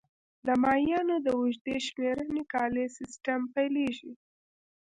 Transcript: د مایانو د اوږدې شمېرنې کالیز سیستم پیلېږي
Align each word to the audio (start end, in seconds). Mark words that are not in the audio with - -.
د 0.45 0.47
مایانو 0.63 1.15
د 1.25 1.27
اوږدې 1.39 1.75
شمېرنې 1.87 2.41
کالیز 2.53 2.89
سیستم 2.99 3.39
پیلېږي 3.55 4.11